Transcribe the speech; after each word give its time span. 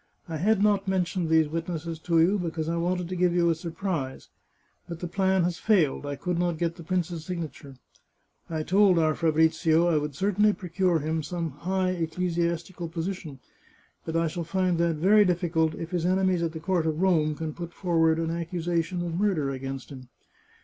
I 0.27 0.37
had 0.37 0.63
not 0.63 0.87
mentioned 0.87 1.29
these 1.29 1.47
witnesses 1.47 1.99
to 1.99 2.19
you, 2.19 2.39
because 2.39 2.67
I 2.67 2.75
wanted 2.75 3.07
to 3.09 3.15
give 3.15 3.35
you 3.35 3.51
a 3.51 3.53
surprise. 3.53 4.29
But 4.89 4.99
the 4.99 5.07
plan 5.07 5.43
has 5.43 5.59
failed; 5.59 6.07
I 6.07 6.15
could 6.15 6.39
not 6.39 6.57
get 6.57 6.75
the 6.77 6.83
prince's 6.83 7.23
signature, 7.23 7.75
I 8.49 8.63
told 8.63 8.97
our 8.97 9.13
Fabrizio 9.13 9.85
I 9.89 9.97
would 9.99 10.15
certainly 10.15 10.53
procure 10.53 10.97
him 10.97 11.21
some 11.21 11.51
high 11.51 11.93
ecclesi 11.93 12.47
astical 12.49 12.91
position, 12.91 13.41
but 14.03 14.15
I 14.15 14.25
shall 14.25 14.43
find 14.43 14.79
that 14.79 14.95
very 14.95 15.23
difficult 15.23 15.75
if 15.75 15.91
his 15.91 16.07
enemies 16.07 16.41
at 16.41 16.53
the 16.53 16.59
court 16.59 16.87
of 16.87 16.99
Rome 17.03 17.35
can 17.35 17.53
put 17.53 17.71
forward 17.71 18.17
an 18.17 18.29
accusa 18.29 18.83
tion 18.83 19.03
of 19.03 19.19
murder 19.19 19.51
against 19.51 19.91
him. 19.91 20.07